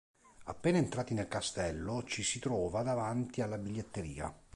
Appena 0.45 0.79
entrati 0.79 1.13
nel 1.13 1.27
castello, 1.27 2.01
ci 2.05 2.23
si 2.23 2.39
trova 2.39 2.81
davanti 2.81 3.41
alla 3.41 3.59
biglietteria. 3.59 4.35